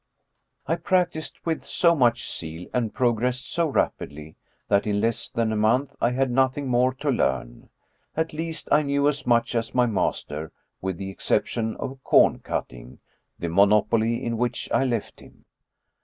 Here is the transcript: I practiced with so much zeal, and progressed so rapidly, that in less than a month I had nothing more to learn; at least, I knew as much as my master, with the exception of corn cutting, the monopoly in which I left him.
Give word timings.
I 0.65 0.77
practiced 0.77 1.45
with 1.45 1.63
so 1.63 1.95
much 1.95 2.27
zeal, 2.35 2.67
and 2.73 2.91
progressed 2.91 3.51
so 3.51 3.67
rapidly, 3.67 4.35
that 4.67 4.87
in 4.87 4.99
less 4.99 5.29
than 5.29 5.51
a 5.51 5.55
month 5.55 5.95
I 6.01 6.09
had 6.09 6.31
nothing 6.31 6.67
more 6.67 6.91
to 6.95 7.11
learn; 7.11 7.69
at 8.17 8.33
least, 8.33 8.67
I 8.71 8.81
knew 8.81 9.07
as 9.07 9.27
much 9.27 9.53
as 9.53 9.75
my 9.75 9.85
master, 9.85 10.51
with 10.81 10.97
the 10.97 11.11
exception 11.11 11.75
of 11.75 12.03
corn 12.03 12.39
cutting, 12.39 12.97
the 13.37 13.49
monopoly 13.49 14.23
in 14.25 14.37
which 14.39 14.67
I 14.71 14.85
left 14.85 15.19
him. 15.19 15.45